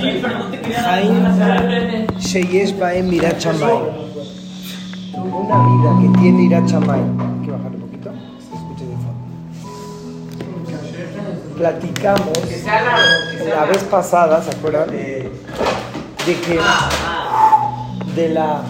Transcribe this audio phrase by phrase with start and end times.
[0.00, 1.20] Haim
[2.18, 3.84] Sheyesh Baem Mirat Shamayim.
[5.14, 7.20] Una vida que tiene Irat Shamayim.
[7.20, 8.10] Hay que bajarle un poquito.
[8.40, 9.24] Escuche de fondo.
[11.58, 12.38] Platicamos
[13.46, 14.90] la vez pasada, ¿se acuerdan?
[14.90, 15.30] De
[16.24, 16.58] que
[18.14, 18.62] de la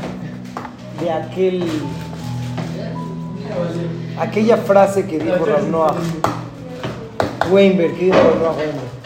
[1.01, 1.65] de aquel
[4.19, 5.95] aquella frase que dijo Rav Noah
[7.51, 9.00] Weinberg, que dijo Rav Noah Weinberg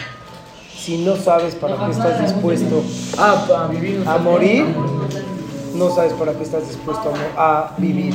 [0.84, 2.84] si no sabes para qué estás dispuesto
[3.16, 3.68] a,
[4.06, 4.66] a morir,
[5.74, 8.12] no sabes para qué estás dispuesto a, vivir.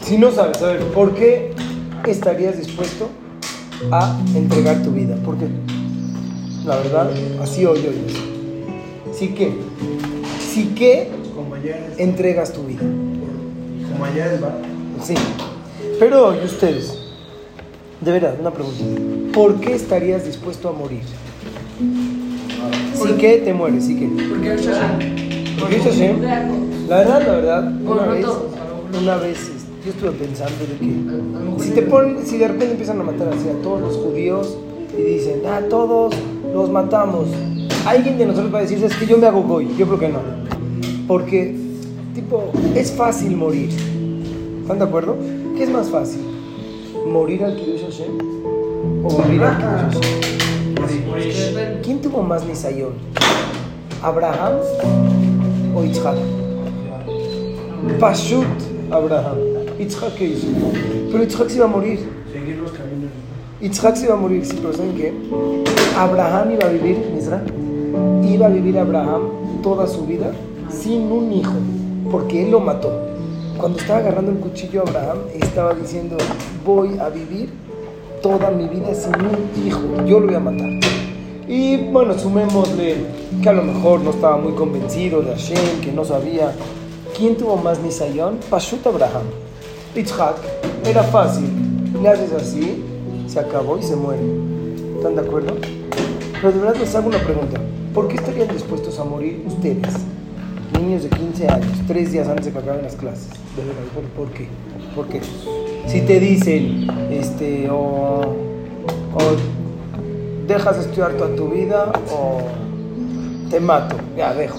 [0.00, 1.52] Si no sabes, a ver, ¿por qué
[2.06, 3.10] estarías dispuesto
[3.90, 5.16] a entregar tu vida?
[5.16, 5.48] ¿Por qué?
[6.64, 7.10] La verdad,
[7.42, 9.12] así hoy hoy.
[9.12, 9.52] Sí que,
[10.40, 11.10] sí que
[11.98, 12.80] entregas tu vida.
[12.80, 14.54] como ayer, ¿va?
[15.04, 15.14] Sí.
[15.98, 17.07] Pero, ¿y ustedes?
[18.00, 18.84] De verdad, una pregunta.
[19.34, 21.02] ¿Por qué estarías dispuesto a morir?
[22.94, 24.06] Sí que te mueres, sí que.
[24.28, 24.98] Porque es Shashan.
[25.58, 26.22] ¿Por qué es Hashem?
[26.88, 28.26] La verdad, la verdad, una vez,
[28.98, 33.00] una vez este, yo estuve pensando de que si te ponen, si de repente empiezan
[33.00, 34.56] a matar así a todos los judíos
[34.96, 36.14] y dicen, ah, todos
[36.54, 37.28] los matamos,
[37.84, 40.08] alguien de nosotros va a decir, es que yo me hago goy, yo creo que
[40.08, 40.20] no,
[41.06, 41.54] porque
[42.14, 42.44] tipo
[42.74, 43.68] es fácil morir,
[44.62, 45.16] ¿están de acuerdo?
[45.56, 46.37] ¿Qué es más fácil?
[47.12, 48.18] ¿Morir al Kiddush Hashem
[49.02, 50.00] o morir al Hashem?
[51.82, 52.92] ¿Quién tuvo más nisayón?
[54.02, 54.58] ¿Abraham
[55.74, 56.16] o Yitzhak?
[57.98, 58.44] Pashut
[58.90, 59.38] Abraham.
[59.78, 60.48] Yitzhak qué hizo?
[61.10, 62.00] Pero Yitzhak se iba a morir.
[62.32, 63.10] Seguir los caminos.
[63.60, 65.14] Yitzhak se iba a morir, sí, pero ¿saben qué?
[65.96, 67.42] Abraham iba a vivir, Misra,
[68.22, 69.22] iba a vivir Abraham
[69.62, 70.30] toda su vida
[70.70, 71.54] sin un hijo,
[72.10, 73.07] porque él lo mató.
[73.58, 76.16] Cuando estaba agarrando el cuchillo Abraham, estaba diciendo,
[76.64, 77.50] voy a vivir
[78.22, 80.68] toda mi vida sin un hijo, yo lo voy a matar.
[81.48, 82.98] Y bueno, sumémosle
[83.42, 86.52] que a lo mejor no estaba muy convencido de Hashem, que no sabía.
[87.16, 88.38] ¿Quién tuvo más nisayón?
[88.48, 89.24] Pashut Abraham.
[89.96, 90.36] Yitzhak
[90.86, 91.50] era fácil.
[92.00, 92.84] Le haces así,
[93.26, 94.22] se acabó y se muere.
[94.98, 95.56] ¿Están de acuerdo?
[96.40, 97.60] Pero de verdad les hago una pregunta.
[97.92, 99.96] ¿Por qué estarían dispuestos a morir ustedes,
[100.78, 103.28] niños de 15 años, tres días antes de que acaben las clases?
[104.16, 104.48] ¿por, qué?
[104.94, 105.20] ¿Por qué?
[105.86, 109.18] Si te dicen, este, o, o
[110.46, 112.40] dejas de estudiar toda tu vida, o
[113.50, 114.58] te mato, ya dejo.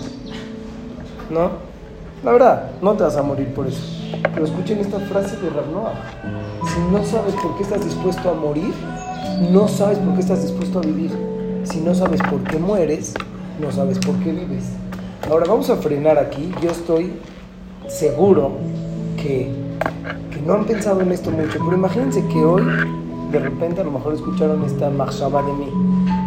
[1.30, 1.52] ¿No?
[2.24, 3.82] La verdad, no te vas a morir por eso.
[4.34, 5.94] Pero escuchen esta frase de Rav Noah.
[6.68, 8.74] Si no sabes por qué estás dispuesto a morir,
[9.52, 11.12] no sabes por qué estás dispuesto a vivir.
[11.64, 13.14] Si no sabes por qué mueres,
[13.62, 14.66] no sabes por qué vives.
[15.28, 16.52] Ahora vamos a frenar aquí.
[16.62, 17.14] Yo estoy
[17.88, 18.52] seguro
[19.18, 19.52] que,
[20.32, 22.64] que no han pensado en esto mucho, pero imagínense que hoy,
[23.32, 25.68] de repente, a lo mejor escucharon esta marshaba de mí.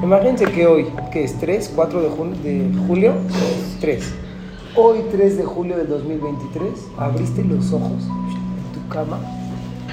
[0.03, 3.13] Imagínense que hoy, que es 3, 4 de, jun- de julio,
[3.81, 4.15] 3.
[4.77, 9.19] Hoy, 3 de julio del 2023, abriste los ojos en tu cama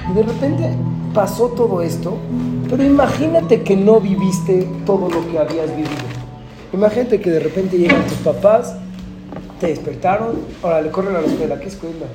[0.09, 0.69] y de repente
[1.13, 2.13] pasó todo esto,
[2.69, 5.89] pero imagínate que no viviste todo lo que habías vivido.
[6.71, 8.75] Imagínate que de repente llegan tus papás,
[9.59, 12.05] te despertaron, ahora le corren a la escuela, ¿qué escuela?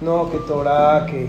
[0.00, 1.28] No, que Torah, que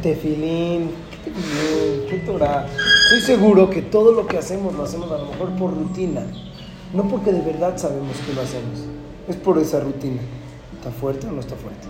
[0.00, 2.08] tefilín, ¿qué tefilín?
[2.08, 2.66] ¿Qué Torah?
[3.04, 6.22] Estoy seguro que todo lo que hacemos lo hacemos a lo mejor por rutina,
[6.94, 8.80] no porque de verdad sabemos que lo hacemos,
[9.28, 10.20] es por esa rutina.
[10.78, 11.86] ¿Está fuerte o no está fuerte?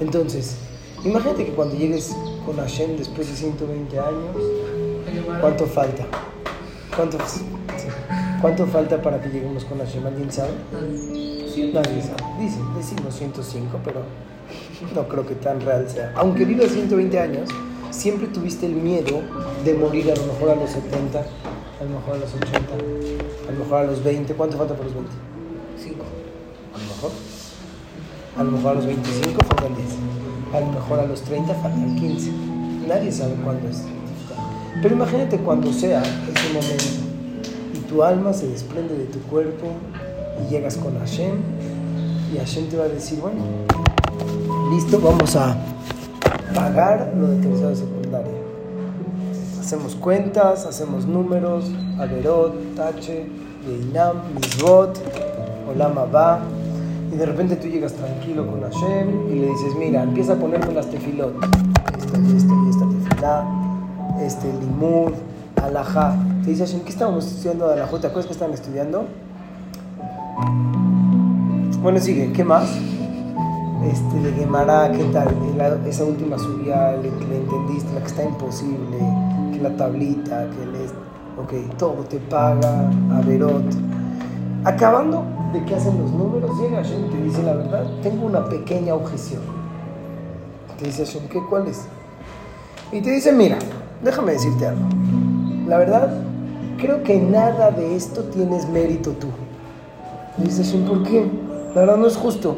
[0.00, 0.56] Entonces,
[1.04, 4.36] imagínate que cuando llegues con Hashem después de 120 años,
[5.40, 6.04] ¿cuánto falta?
[6.94, 7.42] ¿Cuánto, sí.
[8.40, 10.06] ¿Cuánto falta para que lleguemos con Hashem?
[10.06, 10.50] ¿Alguien sabe?
[11.72, 12.22] Nadie sabe.
[12.38, 14.02] Dicen, decimos 105, pero
[14.94, 16.12] no creo que tan real sea.
[16.16, 17.48] Aunque vivas 120 años,
[17.90, 19.22] siempre tuviste el miedo
[19.64, 23.52] de morir a lo mejor a los 70, a lo mejor a los 80, a
[23.52, 24.34] lo mejor a los 20.
[24.34, 25.12] ¿Cuánto falta para los 20?
[25.82, 25.96] 5.
[26.74, 27.10] A lo mejor.
[28.36, 29.88] A lo mejor a los 25 faltan 10.
[30.52, 32.30] A lo mejor a los 30 faltan 15.
[32.86, 33.82] Nadie sabe cuándo es.
[34.82, 37.05] Pero imagínate cuando sea ese momento
[37.88, 39.66] tu alma se desprende de tu cuerpo
[40.42, 41.36] y llegas con Hashem
[42.32, 43.40] y Hashem te va a decir, bueno,
[44.70, 45.56] listo, vamos a
[46.54, 48.32] pagar lo de tercero de secundaria.
[49.60, 53.26] Hacemos cuentas, hacemos números, Averot, Tache,
[53.66, 54.98] Yeinam, Misbot,
[55.72, 56.40] Olam Abba,
[57.12, 60.72] y de repente tú llegas tranquilo con Hashem y le dices, mira, empieza a ponerme
[60.72, 61.34] las tefilot,
[61.96, 63.44] esta esta esta tefilá,
[64.20, 65.12] este limud,
[65.62, 66.16] alajá.
[66.46, 67.98] Te dice Hashem, ¿qué estábamos estudiando de alajá?
[67.98, 69.04] ¿Te acuerdas que estaban estudiando?
[71.82, 72.68] Bueno, sigue, ¿qué más?
[73.90, 75.26] Este, de Gemara, ¿qué tal?
[75.58, 78.96] La- esa última subía, le, le entendiste, la que está imposible,
[79.52, 80.84] que la tablita, que el...
[80.84, 80.94] est-
[81.38, 83.64] Ok, todo te paga, Averot.
[84.64, 88.46] Acabando de que hacen los números, llega Hashem y te dice la verdad, tengo una
[88.46, 89.42] pequeña objeción.
[90.78, 91.82] Te dice Hashem, ¿qué cuál es?
[92.92, 93.58] Y te dice, mira,
[94.02, 94.86] déjame decirte algo.
[95.68, 96.08] La verdad,
[96.76, 99.28] creo que nada de esto tienes mérito tú.
[100.38, 101.26] Y dice Hashem, ¿por qué?
[101.74, 102.56] La verdad no es justo.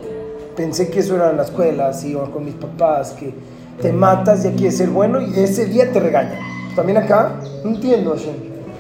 [0.57, 3.33] Pensé que eso era en la escuela, así, o con mis papás, que
[3.81, 6.39] te matas, ya quieres ser bueno y ese día te regañan.
[6.75, 8.35] También acá, no entiendo Hashem.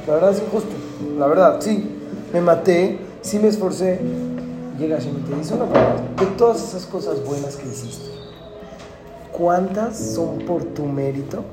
[0.06, 0.70] La verdad es injusto.
[1.18, 1.88] La verdad, sí,
[2.32, 4.00] me maté, sí me esforcé.
[4.78, 6.02] Llega Hashem y te dice una pregunta.
[6.18, 8.10] De todas esas cosas buenas que hiciste,
[9.32, 11.44] ¿cuántas son por tu mérito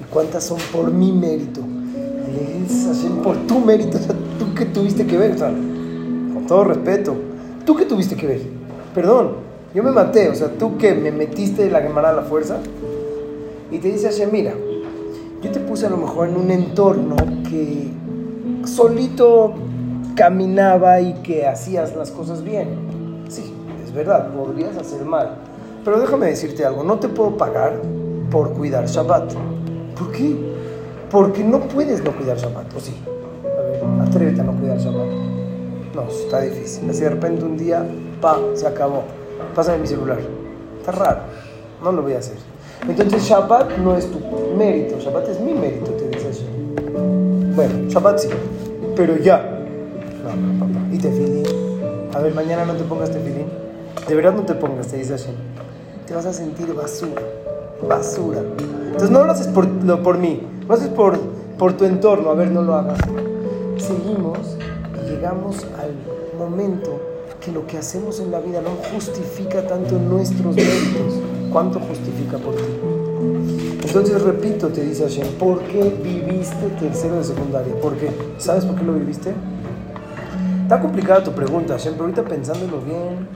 [0.00, 1.60] y cuántas son por mi mérito?
[2.90, 5.32] Y le dices a Hashem, por tu mérito, o sea, tú que tuviste que ver,
[5.32, 7.14] o sea, con todo respeto,
[7.64, 8.40] tú que tuviste que ver.
[8.94, 9.36] Perdón,
[9.74, 12.58] yo me maté, o sea, tú que me metiste la quemada a la fuerza.
[13.70, 14.54] Y te dice Hashem, mira,
[15.42, 17.16] yo te puse a lo mejor en un entorno
[17.48, 17.88] que
[18.64, 19.54] solito
[20.16, 22.68] caminaba y que hacías las cosas bien.
[23.28, 23.52] Sí,
[23.84, 25.36] es verdad, podrías hacer mal.
[25.84, 27.80] Pero déjame decirte algo, no te puedo pagar
[28.30, 29.32] por cuidar Shabbat.
[29.96, 30.49] ¿Por qué?
[31.10, 32.94] Porque no puedes no cuidar Shabbat, ¿o sí?
[33.44, 35.08] A ver, atrévete a no cuidar Shabbat.
[35.94, 36.88] No, está difícil.
[36.88, 37.84] Así de repente un día,
[38.20, 39.02] pa, se acabó.
[39.54, 40.18] Pásame mi celular.
[40.78, 41.20] Está raro.
[41.82, 42.36] No lo voy a hacer.
[42.88, 44.18] Entonces Shabbat no es tu
[44.56, 47.54] mérito, Shabbat es mi mérito, te dice Hashem.
[47.54, 48.28] Bueno, Shabbat sí,
[48.96, 49.38] pero ya.
[50.24, 50.78] No, no, papá.
[50.92, 51.44] ¿Y tefilín?
[52.14, 53.46] A ver, mañana no te pongas tefilín.
[54.08, 55.34] De verdad no te pongas, te dice Hashem.
[56.06, 57.22] Te vas a sentir basura,
[57.86, 58.40] basura.
[58.86, 60.40] Entonces no lo haces por, lo, por mí,
[60.70, 61.18] lo haces por,
[61.58, 62.30] por tu entorno.
[62.30, 63.00] A ver, no lo hagas.
[63.76, 64.38] Seguimos
[64.94, 65.92] y llegamos al
[66.38, 67.00] momento
[67.40, 71.14] que lo que hacemos en la vida no justifica tanto nuestros méritos,
[71.50, 72.62] cuánto justifica por ti.
[73.84, 77.74] Entonces, repito, te dice Hashem, ¿por qué viviste tercero de secundaria?
[77.80, 78.08] ¿Por qué?
[78.38, 79.34] ¿Sabes por qué lo viviste?
[80.62, 83.26] Está complicada tu pregunta, Hashem, pero ahorita pensándolo bien.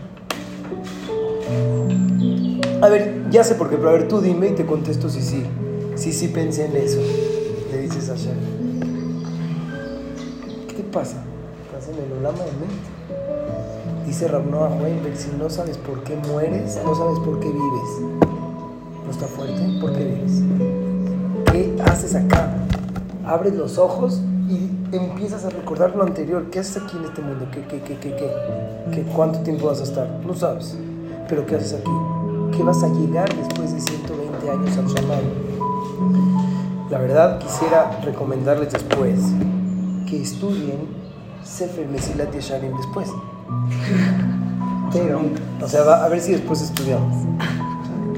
[2.80, 5.20] A ver, ya sé por qué, pero a ver, tú dime y te contesto si
[5.20, 5.44] sí.
[5.96, 6.98] Sí, sí pensé en eso.
[10.68, 11.24] ¿Qué te pasa?
[11.66, 14.06] Estás en el olama de mente.
[14.06, 18.22] Dice Ramnoa Weinberg, si no sabes por qué mueres, no sabes por qué vives.
[19.04, 19.60] ¿No está fuerte?
[19.80, 20.42] ¿Por qué vives?
[21.50, 22.54] ¿Qué haces acá?
[23.26, 26.50] Abres los ojos y empiezas a recordar lo anterior.
[26.52, 27.48] ¿Qué haces aquí en este mundo?
[27.50, 28.30] ¿Qué, qué, qué, qué, qué?
[28.92, 30.08] ¿Qué ¿Cuánto tiempo vas a estar?
[30.24, 30.76] No sabes.
[31.28, 32.56] ¿Pero qué haces aquí?
[32.56, 35.54] ¿Qué vas a llegar después de 120 años al Shammai?
[36.94, 39.18] La verdad, quisiera recomendarles después
[40.08, 40.78] que estudien
[41.42, 43.08] Sefer Mesilat Yesharim después.
[44.92, 45.22] Pero,
[45.60, 47.16] o sea, va, a ver si después estudiamos.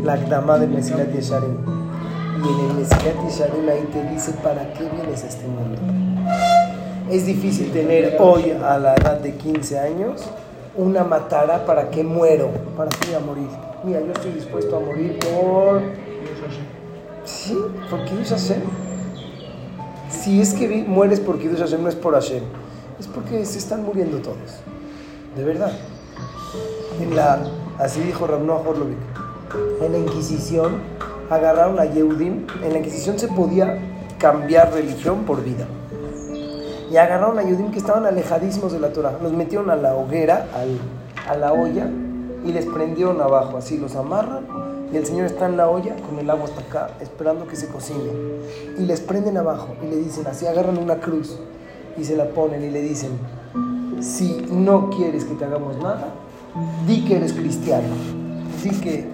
[0.05, 1.56] La Gdama de Mesilat Yesharim.
[2.44, 5.81] Y en el Mesilat Yesharim ahí te dice para qué vienes a este mundo.
[7.11, 10.22] Es difícil tener hoy, a la edad de 15 años,
[10.76, 13.49] una matara para que muero, para que voy a morir.
[13.84, 15.81] Mira, yo estoy dispuesto a morir por.
[17.46, 17.56] Sí,
[17.90, 18.62] por Kiddush Hashem.
[20.10, 22.43] Si es que mueres por Kiddush Hashem, no es por Hashem,
[22.98, 24.60] es porque se están muriendo todos.
[25.37, 25.72] De verdad.
[27.78, 28.96] Así dijo Ramnoa Horlovik.
[29.82, 30.76] En la Inquisición
[31.31, 32.46] agarraron a Yehudim.
[32.64, 33.78] En la Inquisición se podía
[34.19, 35.66] cambiar religión por vida.
[36.90, 39.19] Y agarraron a Yehudim que estaban alejadísimos de la Torah.
[39.22, 40.81] Los metieron a la hoguera, al-
[41.29, 41.86] a la olla,
[42.44, 43.58] y les prendieron abajo.
[43.58, 44.46] Así los amarran.
[44.96, 48.10] El Señor está en la olla con el agua hasta acá, esperando que se cocine.
[48.79, 51.38] Y les prenden abajo y le dicen, así agarran una cruz
[51.98, 53.10] y se la ponen y le dicen,
[54.00, 56.08] si no quieres que te hagamos nada,
[56.86, 57.94] di que eres cristiano,
[58.62, 59.06] di que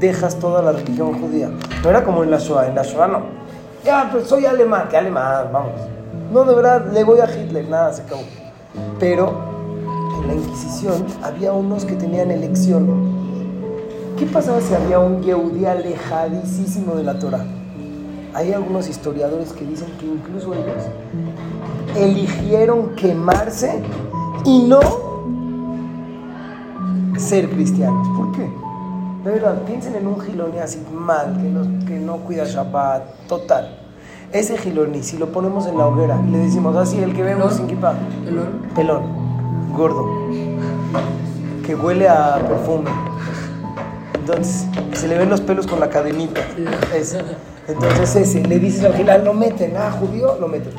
[0.00, 1.50] dejas toda la religión judía.
[1.82, 3.22] No era como en la Shoah, en la Shoah no.
[3.86, 5.80] Ya, pues soy alemán, que alemán, vamos.
[6.30, 8.22] No, de verdad, le voy a Hitler, nada, se acabó.
[9.00, 9.32] Pero
[10.20, 13.15] en la Inquisición había unos que tenían elección.
[14.16, 17.44] ¿Qué pasaba si había un Yehudí alejadísimo de la Torah?
[18.32, 20.84] Hay algunos historiadores que dicen que incluso ellos
[21.94, 23.82] eligieron quemarse
[24.46, 24.80] y no
[27.18, 28.08] ser cristianos.
[28.16, 28.50] ¿Por qué?
[29.24, 33.80] De verdad, piensen en un giloní así mal, que no, que no cuida Shabbat, total.
[34.32, 37.54] Ese giloní, si lo ponemos en la hoguera y le decimos así, el que vemos
[37.54, 37.94] sin kippah,
[38.74, 39.02] pelón,
[39.76, 40.06] gordo,
[41.66, 42.90] que huele a perfume.
[44.28, 46.40] Entonces, se le ven los pelos con la cadenita.
[46.92, 47.20] Ese.
[47.68, 50.72] Entonces ese, le dices al gilal, lo meten, ah, judío, lo meten.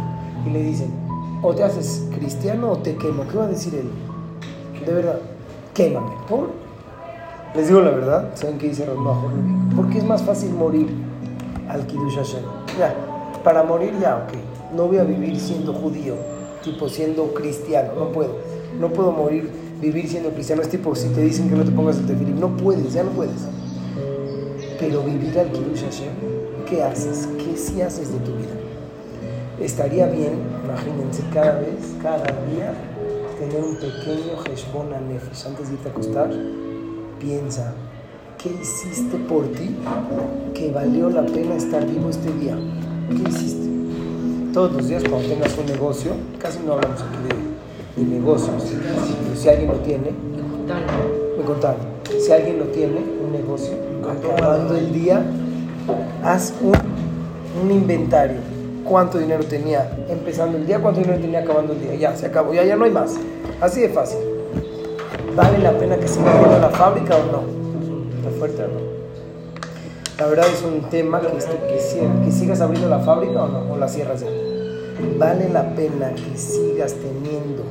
[0.45, 0.91] Y le dicen,
[1.41, 3.25] o te haces cristiano o te quemo.
[3.25, 3.89] ¿Qué va a decir él?
[4.85, 5.19] De verdad,
[5.73, 6.11] quémame.
[6.27, 6.49] ¿Por?
[7.55, 10.89] Les digo la verdad, ¿saben qué dice Ramón Porque es más fácil morir
[11.69, 12.43] al Kiddush Hashem.
[12.77, 12.93] Ya,
[13.45, 14.73] para morir ya, ok.
[14.75, 16.15] No voy a vivir siendo judío,
[16.65, 18.35] tipo siendo cristiano, no puedo.
[18.77, 19.49] No puedo morir,
[19.81, 20.61] vivir siendo cristiano.
[20.61, 23.11] Es tipo, si te dicen que no te pongas el tefilim, no puedes, ya no
[23.11, 23.41] puedes.
[24.79, 26.13] Pero vivir al Kiddush Hashem,
[26.69, 27.27] ¿qué haces?
[27.37, 28.53] ¿Qué sí haces de tu vida?
[29.59, 32.73] Estaría bien, imagínense, cada vez, cada día,
[33.39, 36.29] tener un pequeño Heshbon Nefesh antes de irte a acostar.
[37.19, 37.73] Piensa,
[38.37, 39.75] ¿qué hiciste por ti
[40.53, 42.55] que valió la pena estar vivo este día?
[43.09, 43.67] ¿Qué hiciste?
[44.53, 47.56] Todos los días cuando tengas un negocio, casi no hablamos aquí de,
[47.97, 48.63] de negocios,
[49.35, 50.11] si alguien lo tiene,
[51.37, 51.77] me contaron,
[52.19, 53.73] si alguien lo tiene, un negocio,
[54.07, 55.23] acabando el día,
[56.23, 56.73] haz un,
[57.63, 58.37] un inventario.
[58.83, 60.79] ¿Cuánto dinero tenía empezando el día?
[60.79, 61.95] ¿Cuánto dinero tenía acabando el día?
[61.95, 63.15] Ya, se acabó, ya, ya no hay más.
[63.59, 64.19] Así de fácil.
[65.35, 67.41] ¿Vale la pena que siga abriendo la fábrica o no?
[68.17, 68.87] ¿Está fuerte o no?
[70.19, 73.73] La verdad es un tema que, este, que, que sigas abriendo la fábrica o no,
[73.73, 74.27] o la cierras ya.
[75.19, 77.63] ¿Vale la pena que sigas teniendo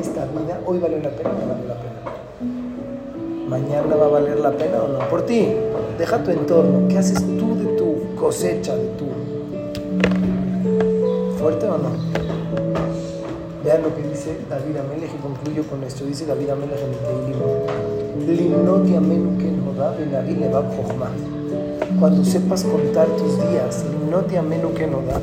[0.00, 0.60] esta vida?
[0.64, 1.98] Hoy vale la pena o no vale la pena.
[3.48, 4.98] Mañana va a valer la pena o no.
[5.08, 5.48] Por ti,
[5.98, 6.86] deja tu entorno.
[6.86, 9.06] ¿Qué haces tú de tu cosecha, de tu
[11.38, 11.90] fuerte o no?
[13.64, 16.04] Vean lo que dice David Amelech y concluyo con esto.
[16.04, 16.90] Dice David Amelech en
[20.42, 21.10] el chokhmah.
[21.98, 25.20] Cuando sepas contar tus días, limnoti amenu que no da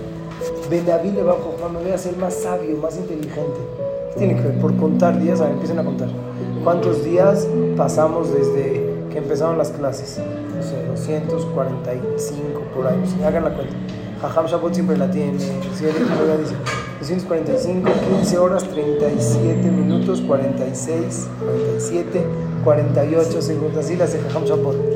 [0.69, 3.59] benavi levab chokhmah, me voy a ser más sabio, más inteligente.
[4.13, 4.59] ¿Qué tiene que ver?
[4.59, 6.09] Por contar días, a ver, empiecen a contar.
[6.63, 10.19] ¿Cuántos días pasamos desde que empezaron las clases?
[10.55, 13.01] No sé, 245 por ahí.
[13.05, 13.75] Sí, hagan la cuenta.
[14.21, 15.37] Jajam Shabbat siempre la tiene.
[15.39, 16.55] Si me lo dice
[16.99, 22.25] 245, 15 horas, 37 minutos, 46, 47,
[22.63, 23.85] 48 segundos.
[23.85, 24.94] Así las de Jajam Shabbat.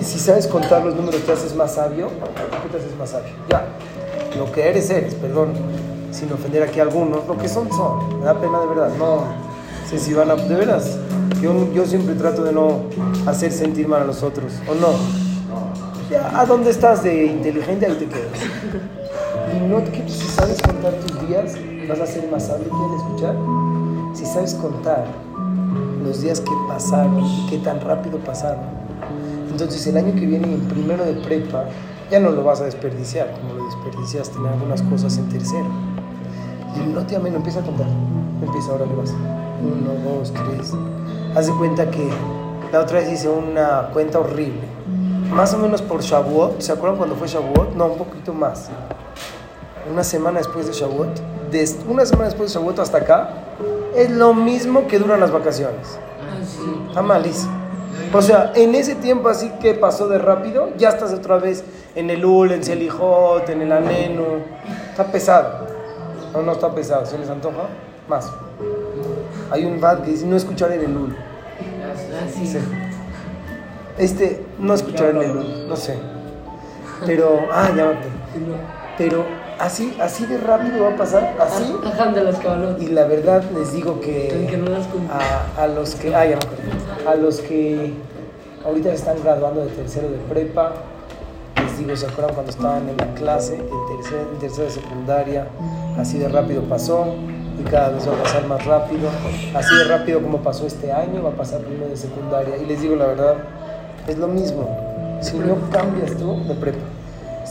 [0.00, 3.32] Si sabes contar los números te haces más sabio, ¿qué te haces más sabio?
[3.50, 3.66] Ya.
[4.38, 5.52] Lo que eres, eres, perdón,
[6.10, 7.26] sin ofender aquí a algunos.
[7.26, 8.20] Lo que son, son.
[8.20, 8.90] Me da pena de verdad.
[8.98, 9.24] No
[9.88, 10.36] sé si van a.
[10.36, 10.98] De veras.
[11.42, 12.84] Yo, yo siempre trato de no
[13.26, 14.54] hacer sentir mal a los otros.
[14.66, 14.88] ¿O no?
[16.10, 17.86] Ya, ¿A dónde estás de inteligente?
[17.86, 18.38] Ahí te quedas.
[19.54, 21.54] Y no que si sabes contar tus días,
[21.88, 22.68] vas a ser más sabio.
[22.68, 23.36] ¿Quieren escuchar?
[24.14, 25.04] Si sabes contar
[26.02, 28.81] los días que pasaron y qué tan rápido pasaron,
[29.52, 31.66] entonces el año que viene en primero de prepa
[32.10, 35.66] ya no lo vas a desperdiciar como lo desperdiciaste en algunas cosas en tercero.
[36.76, 37.86] Y no te ameno, empieza a contar.
[38.42, 39.14] Empieza, ahora le vas.
[39.62, 40.72] Uno, dos, tres.
[41.34, 42.08] Haz de cuenta que
[42.72, 44.60] la otra vez hice una cuenta horrible.
[45.32, 46.60] Más o menos por Shavuot.
[46.60, 47.74] ¿Se acuerdan cuando fue Shavuot?
[47.76, 48.70] No, un poquito más.
[49.90, 51.20] Una semana después de Shavuot.
[51.88, 53.30] Una semana después de Shavuot hasta acá.
[53.94, 55.98] Es lo mismo que duran las vacaciones.
[56.88, 57.61] Está malísimo.
[58.12, 61.64] O sea, en ese tiempo así que pasó de rápido, ya estás otra vez
[61.94, 64.42] en el UL, en Selijot, en el Anenu.
[64.90, 65.66] Está pesado.
[66.32, 67.06] No, no está pesado.
[67.06, 67.68] ¿Se les antoja?
[68.08, 68.30] Más.
[69.50, 71.16] Hay un bad que dice no escuchar en el UL.
[72.32, 72.58] Sí.
[73.98, 75.96] Este, no escuchar en el UL, no sé.
[77.06, 78.00] Pero, ah, ya.
[78.98, 79.24] Pero
[79.62, 81.74] así, así de rápido va a pasar, así.
[81.84, 82.80] Ajá, de las cabalot.
[82.80, 86.36] Y la verdad les digo Que que no las a, a los que, ah, ya
[86.36, 87.08] me acordé.
[87.08, 87.94] a los que
[88.64, 90.72] ahorita están graduando de tercero de prepa,
[91.56, 95.46] les digo, ¿se acuerdan cuando estaban en la clase, en tercero, en tercero de secundaria?
[95.98, 97.14] Así de rápido pasó
[97.58, 99.08] y cada vez va a pasar más rápido.
[99.54, 102.56] Así de rápido como pasó este año, va a pasar primero de secundaria.
[102.56, 103.34] Y les digo la verdad,
[104.08, 104.68] es lo mismo.
[105.20, 106.80] Si no cambias tú de prepa,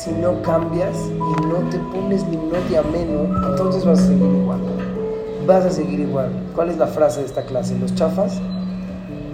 [0.03, 4.31] si no cambias y no te pones ni no te ameno, entonces vas a seguir
[4.31, 4.59] igual.
[5.45, 6.29] Vas a seguir igual.
[6.55, 7.77] ¿Cuál es la frase de esta clase?
[7.77, 8.39] Los chafas,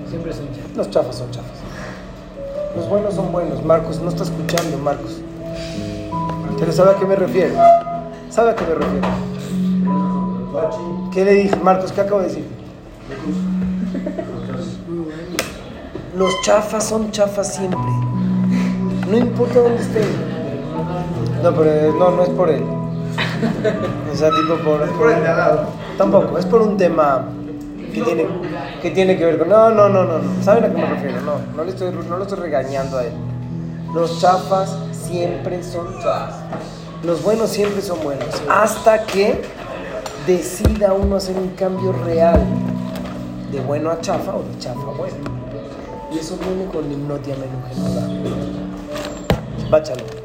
[0.10, 0.76] Siempre son chafas.
[0.76, 1.58] los chafas son chafas.
[2.76, 3.64] Los buenos son buenos.
[3.64, 5.22] Marcos, no está escuchando, Marcos.
[6.60, 7.54] Pero ¿sabe a qué me refiero?
[8.30, 9.08] ¿Sabe a qué me refiero?
[11.14, 11.56] ¿Qué le dije?
[11.58, 12.46] Marcos, ¿qué acabo de decir?
[16.16, 17.80] Los chafas son chafas siempre.
[19.10, 20.37] No importa dónde estén.
[21.44, 22.64] No, pero eh, no, no es por él.
[24.12, 24.82] O sea, tipo por...
[24.82, 25.66] Es por el de al lado.
[25.98, 27.26] Tampoco, es por un tema
[27.94, 28.28] que tiene,
[28.82, 29.50] que tiene que ver con...
[29.50, 30.44] No, no, no, no, no.
[30.44, 31.22] ¿Saben a qué me refiero?
[31.22, 33.14] No, no le estoy, no lo estoy regañando a él.
[33.94, 36.36] Los chafas siempre son chafas.
[37.04, 38.28] Los buenos siempre son buenos.
[38.50, 39.42] Hasta que
[40.26, 42.44] decida uno hacer un cambio real
[43.52, 45.16] de bueno a chafa o de chafa a bueno.
[46.12, 48.08] Y eso viene con hipnotia menugenuda.
[49.70, 50.17] Báchalo.